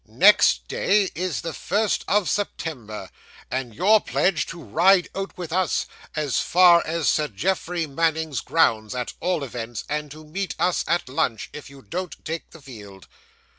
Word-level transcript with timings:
'Next 0.07 0.67
day 0.67 1.11
is 1.13 1.41
the 1.41 1.53
first 1.53 2.03
of 2.07 2.27
September, 2.27 3.11
and 3.51 3.75
you're 3.75 3.99
pledged 3.99 4.49
to 4.49 4.63
ride 4.63 5.07
out 5.13 5.37
with 5.37 5.53
us, 5.53 5.85
as 6.15 6.39
far 6.39 6.81
as 6.87 7.07
Sir 7.07 7.27
Geoffrey 7.27 7.85
Manning's 7.85 8.41
grounds 8.41 8.95
at 8.95 9.13
all 9.19 9.43
events, 9.43 9.83
and 9.87 10.09
to 10.09 10.25
meet 10.25 10.55
us 10.57 10.83
at 10.87 11.07
lunch, 11.07 11.51
if 11.53 11.69
you 11.69 11.83
don't 11.83 12.15
take 12.25 12.49
the 12.49 12.59
field. 12.63 13.07